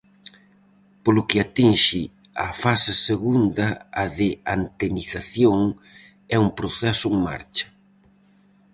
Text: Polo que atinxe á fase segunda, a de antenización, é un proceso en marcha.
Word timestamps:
Polo 1.03 1.21
que 1.29 1.37
atinxe 1.45 2.01
á 2.45 2.47
fase 2.63 2.93
segunda, 3.07 3.67
a 4.01 4.05
de 4.17 4.29
antenización, 4.57 5.59
é 6.35 6.37
un 6.45 6.49
proceso 6.59 7.05
en 7.13 7.17
marcha. 7.27 7.67